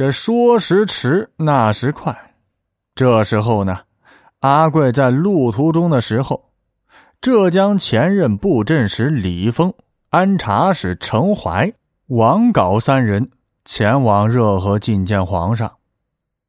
[0.00, 2.32] 这说时迟，那时快。
[2.94, 3.80] 这时候呢，
[4.38, 6.52] 阿贵在路途中的时候，
[7.20, 9.74] 浙江前任布政使李丰、
[10.08, 11.70] 安察使陈怀、
[12.06, 13.30] 王杲三人
[13.66, 15.70] 前往热河觐见皇上。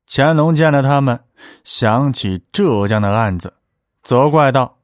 [0.08, 1.20] 乾隆见了他们，
[1.66, 3.54] 想起浙江的案子，
[4.02, 4.78] 责怪道：“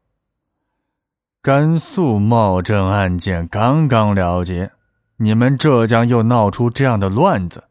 [1.42, 4.70] 甘肃茂镇案件刚刚了结，
[5.16, 7.64] 你们浙江又闹出这样的乱子。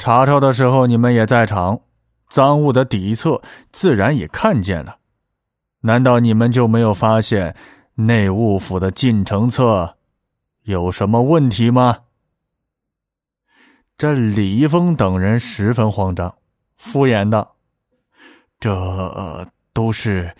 [0.00, 1.78] 查抄的时候你们也在场，
[2.26, 4.96] 赃物的底册自然也看见了。
[5.82, 7.54] 难道你们就没有发现
[7.96, 9.96] 内务府的进呈册
[10.62, 11.98] 有什么问题吗？”
[13.98, 16.34] 这李易峰等人十分慌张。
[16.78, 17.56] 敷衍道
[18.58, 20.34] ：“这都是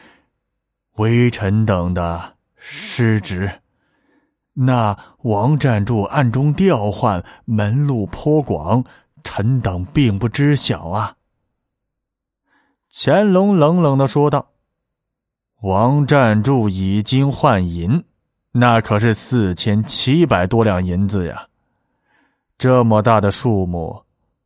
[0.96, 3.60] 微臣等的失职。
[4.54, 8.82] 那王占柱暗中调换，门路颇广，
[9.24, 11.14] 臣等并不知晓啊。”
[12.90, 14.50] 乾隆冷冷的说道
[15.62, 18.04] ：“王占柱以金换银，
[18.52, 21.46] 那可是四千七百多两银子呀！
[22.58, 24.02] 这么大的数目，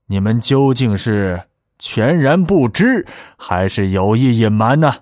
[0.06, 1.42] 你们究竟是？”
[1.80, 3.04] 全然不知，
[3.36, 4.94] 还是有意隐瞒呢？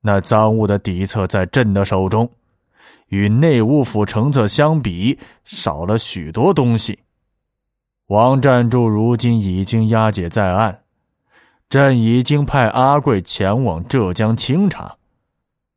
[0.00, 2.28] 那赃物的底册在朕的手中，
[3.06, 6.98] 与内务府成册相比，少了许多东西。
[8.10, 10.82] 王占柱如今已经押解在案，
[11.68, 14.96] 朕已经派阿贵前往浙江清查。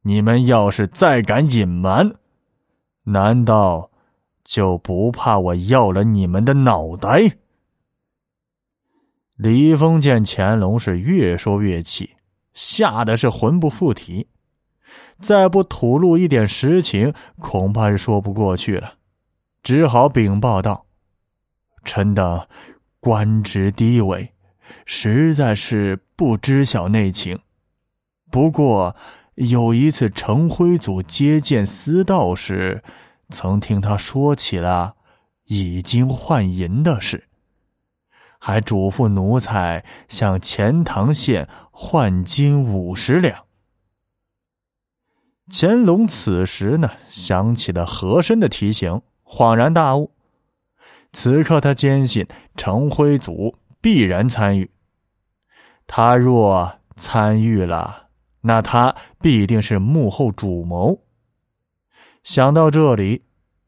[0.01, 2.15] 你们要是再敢隐瞒，
[3.03, 3.91] 难道
[4.43, 7.21] 就不怕我要了你们的脑袋？
[9.35, 12.15] 李峰见乾隆是越说越气，
[12.55, 14.27] 吓得是魂不附体，
[15.19, 18.95] 再不吐露一点实情，恐怕是说不过去了，
[19.61, 20.87] 只好禀报道
[21.83, 22.47] ：“臣等
[22.99, 24.33] 官职低微，
[24.85, 27.39] 实在是不知晓内情。
[28.31, 28.95] 不过
[29.35, 32.83] 有一次，程辉祖接见司道时，
[33.29, 34.95] 曾听他说起了
[35.45, 37.27] 以金换银的事。”
[38.45, 43.45] 还嘱咐奴才向钱塘县换金五十两。
[45.49, 50.11] 乾隆此时呢，想起了和珅的提醒，恍然大悟。
[51.13, 54.69] 此刻他坚信程辉祖必然参与。
[55.87, 58.07] 他若参与了，
[58.41, 60.99] 那他必定是幕后主谋。
[62.23, 63.21] 想到这里，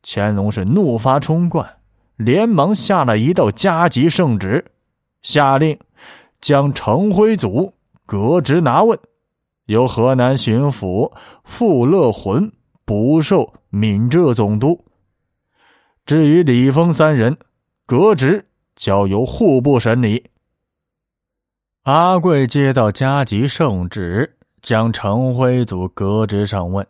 [0.03, 1.77] 乾隆是怒发冲冠。
[2.17, 4.71] 连忙下了一道加急圣旨，
[5.21, 5.77] 下令
[6.39, 7.73] 将程辉祖
[8.05, 8.97] 革职拿问，
[9.65, 11.11] 由河南巡抚
[11.43, 12.53] 傅乐浑
[12.85, 14.85] 补授闽浙总督。
[16.05, 17.35] 至于李峰三人，
[17.87, 20.29] 革职交由户部审理。
[21.81, 26.85] 阿贵接到加急圣旨，将程辉祖革职上问，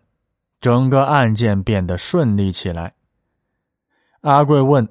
[0.60, 2.94] 整个案件变得顺利起来。
[4.20, 4.88] 阿贵问。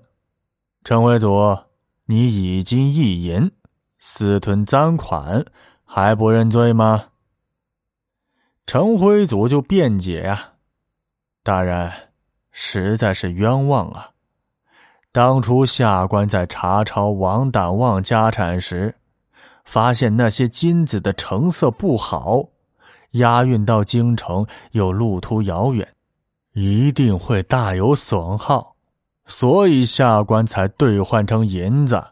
[0.84, 1.59] 陈辉祖，
[2.07, 3.51] 你已经意淫，
[3.99, 5.45] 私吞赃款，
[5.84, 7.07] 还不认罪吗？
[8.67, 10.53] 陈辉祖就辩解呀
[11.43, 11.91] ：“大人，
[12.51, 14.11] 实在是冤枉啊！
[15.15, 18.97] 当初下官在查抄王胆旺家产时，
[19.65, 22.49] 发现那些金子的成色不好，
[23.13, 25.95] 押运到京城又路途遥远，
[26.53, 28.75] 一定会大有损耗。”
[29.25, 32.03] 所以下官才兑换成银子。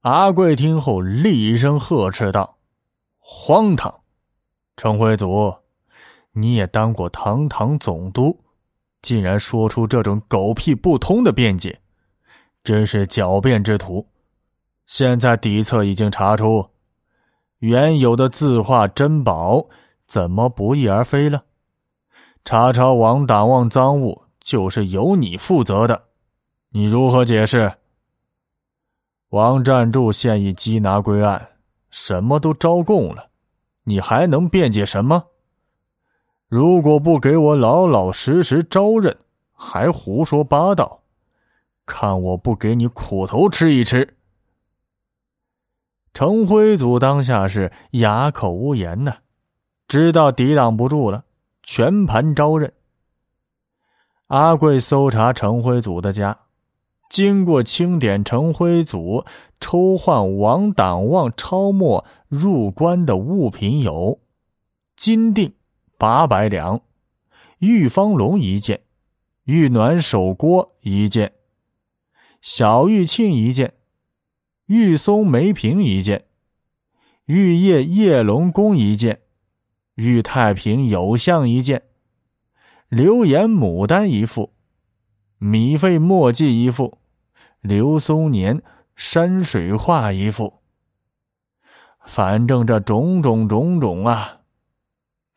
[0.00, 2.56] 阿贵听后厉声呵斥道
[3.20, 4.00] ：“荒唐！
[4.76, 5.54] 程辉祖，
[6.32, 8.40] 你也当过堂堂总督，
[9.02, 11.78] 竟然说出这种狗屁不通的辩解，
[12.62, 14.06] 真是狡辩之徒！
[14.86, 16.68] 现在底册已经查出，
[17.58, 19.68] 原有的字画珍宝
[20.06, 21.44] 怎么不翼而飞了？
[22.44, 26.04] 查抄王党旺赃物。”就是由你负责的，
[26.70, 27.70] 你如何解释？
[29.28, 31.50] 王占柱现已缉拿归案，
[31.90, 33.28] 什么都招供了，
[33.84, 35.22] 你还能辩解什么？
[36.48, 39.14] 如果不给我老老实实招认，
[39.52, 41.02] 还胡说八道，
[41.84, 44.14] 看我不给你苦头吃一吃！
[46.14, 49.16] 程辉祖当下是哑口无言呐，
[49.86, 51.24] 知道抵挡不住了，
[51.62, 52.72] 全盘招认。
[54.28, 56.38] 阿贵搜查陈辉祖的家，
[57.10, 59.26] 经过清点陈辉祖
[59.60, 64.18] 抽换王党旺超没入关的物品有：
[64.96, 65.52] 金锭
[65.98, 66.80] 八百两，
[67.58, 68.82] 玉方龙一件，
[69.42, 71.32] 玉暖手锅一件，
[72.40, 73.74] 小玉磬一件，
[74.66, 76.24] 玉松梅瓶一件，
[77.24, 79.22] 玉叶叶龙宫一件，
[79.96, 81.82] 玉太平有象一件，
[82.88, 84.54] 流言牡丹一副，
[85.38, 86.98] 米费墨迹一副，
[87.60, 88.62] 刘松年
[88.94, 90.62] 山水画一副。
[92.04, 94.37] 反正这种种种种啊，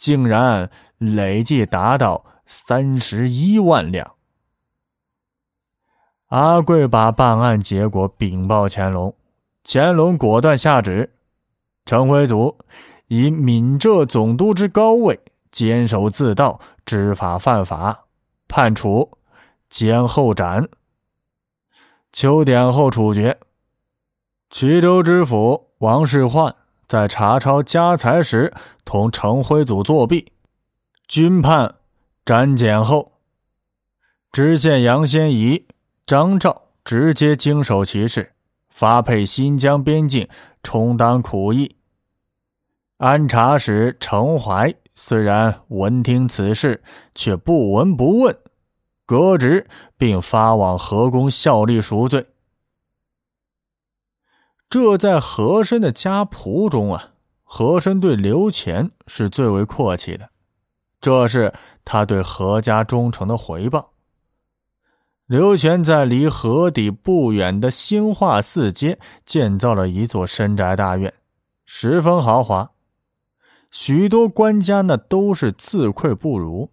[0.01, 0.67] 竟然
[0.97, 4.15] 累计达到三十一万两。
[6.25, 9.15] 阿贵把办案结果禀报乾隆，
[9.63, 11.13] 乾隆果断下旨：
[11.85, 12.57] 陈辉祖
[13.05, 15.19] 以闽浙总督之高位，
[15.51, 18.05] 监守自盗，知法犯法，
[18.47, 19.19] 判处
[19.69, 20.67] 监后斩。
[22.11, 23.37] 秋典后处决。
[24.49, 26.55] 衢州知府王世焕
[26.91, 28.53] 在查抄家财时，
[28.83, 30.29] 同程辉祖作弊，
[31.07, 31.73] 均判
[32.25, 33.13] 斩检后。
[34.33, 35.65] 知县杨先仪。
[36.05, 38.29] 张昭直接经手其事，
[38.67, 40.27] 发配新疆边境
[40.63, 41.73] 充当苦役。
[42.97, 46.83] 安察使程怀虽然闻听此事，
[47.15, 48.37] 却不闻不问，
[49.05, 49.65] 革职
[49.95, 52.25] 并发往河工效力赎罪。
[54.71, 57.09] 这在和珅的家仆中啊，
[57.43, 60.29] 和珅对刘乾是最为阔气的，
[61.01, 61.53] 这是
[61.83, 63.91] 他对何家忠诚的回报。
[65.25, 71.13] 刘全在离河底不远的兴化寺街建造了一座深宅大院，
[71.65, 72.71] 十分豪华。
[73.71, 76.69] 许多官家呢都是自愧不如。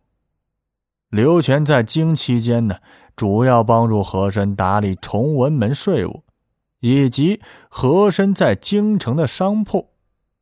[1.11, 2.77] 刘全在京期间呢，
[3.17, 6.23] 主要帮助和珅打理崇文门税务，
[6.81, 9.91] 以及和珅在京城的商铺。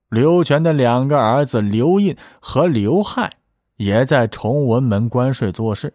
[0.09, 3.33] 刘全的两个儿子刘印和刘亥
[3.77, 5.95] 也在崇文门关税做事。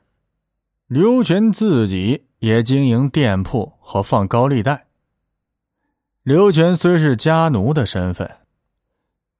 [0.87, 4.87] 刘全自己也经营店铺和放高利贷。
[6.23, 8.29] 刘全虽是家奴的身份，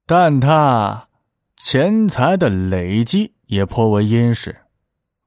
[0.06, 1.08] 但他
[1.56, 4.56] 钱财的累积也颇为殷实。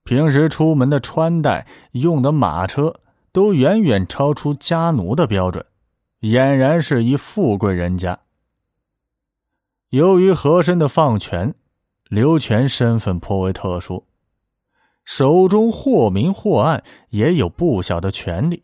[0.04, 3.00] 平时出门的穿戴、用的马车，
[3.35, 5.65] 都远远超出家奴的标准，
[6.21, 8.17] 俨然是一富贵人家。
[9.89, 11.53] 由于和珅的放权，
[12.07, 14.07] 刘全身份颇为特殊。
[15.03, 18.63] 手中或明或暗，也有不小的权力。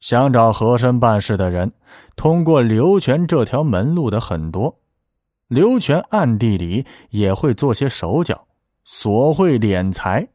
[0.00, 1.70] 想找和珅办事的人，
[2.16, 4.80] 通过刘全这条门路的很多。
[5.46, 8.46] 刘全暗地里也会做些手脚，
[8.82, 10.26] 索贿敛财。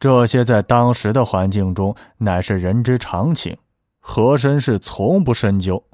[0.00, 3.56] 这些在当时的环境中乃是人之常情，
[4.00, 5.84] 和珅是从不深究。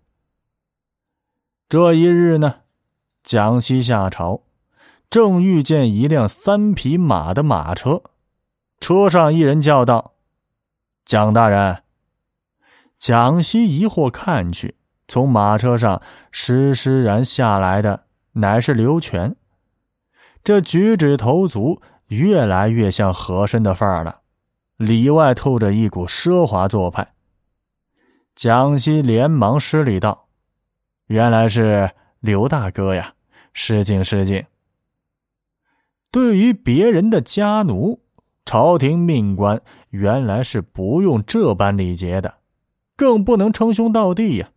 [1.69, 2.55] 这一日呢，
[3.25, 4.41] 蒋熙下朝。
[5.09, 8.03] 正遇见一辆三匹马的马车，
[8.81, 10.15] 车上一人叫道
[11.07, 11.83] ：“蒋大人。”
[12.99, 14.75] 蒋熙疑惑看去，
[15.07, 16.03] 从马车上
[16.33, 19.35] 施施然下来的乃是刘全。
[20.43, 24.21] 这举止投足越来越像和珅的范儿了，
[24.77, 27.13] 里外透着一股奢华做派。
[28.35, 30.29] 蒋熙连忙施礼道
[31.09, 33.15] ：“原来是刘大哥呀，
[33.53, 34.45] 失敬失敬。”
[36.13, 38.01] 对于别人的家奴，
[38.45, 39.61] 朝廷命官
[39.91, 42.35] 原来是不用这般礼节的，
[42.95, 44.51] 更不能称兄道弟呀。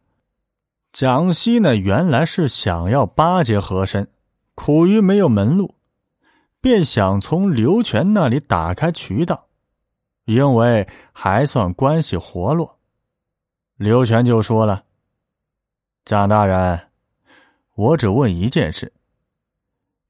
[0.91, 4.07] 蒋熙呢，原来是想要巴结和珅，
[4.55, 5.75] 苦于没有门路，
[6.61, 9.47] 便想从刘全那里打开渠道，
[10.25, 12.77] 因为还算关系活络。
[13.75, 14.83] 刘全就说了
[16.03, 16.87] ：“蒋大人，
[17.75, 18.91] 我只问一件事。”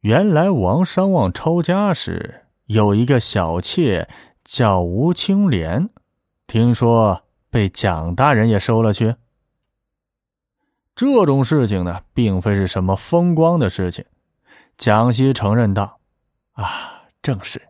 [0.02, 4.08] 原来王商望抄家时有一个小妾
[4.46, 5.90] 叫吴青莲，
[6.48, 9.16] 听说被蒋大人也收了去。
[10.96, 14.06] 这种事情呢，并非是什么风光的事情。
[14.78, 15.99] 蒋熙承认道
[16.62, 17.62] ：“啊，正是，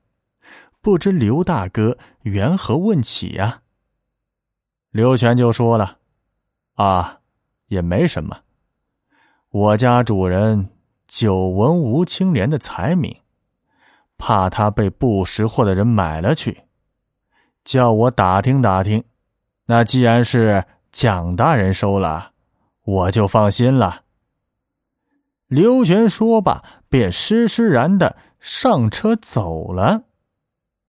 [0.82, 3.62] 不知刘大哥缘何问起呀？”
[4.92, 5.98] 刘全就说了
[6.76, 7.20] ：“啊，
[7.68, 8.38] 也没什么，
[9.50, 10.70] 我家主人。”
[11.10, 13.22] 久闻吴青莲的才名，
[14.16, 16.66] 怕他被不识货的人买了去，
[17.64, 19.04] 叫我打听打听。
[19.66, 22.34] 那既然是蒋大人收了，
[22.84, 24.04] 我就放心了。
[25.48, 30.04] 刘全说罢，便施施然的上车走了。